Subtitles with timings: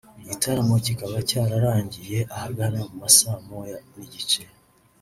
[0.23, 4.43] Igitaramo kikaba cyararangiye ahagana mu ma saa moya n’igice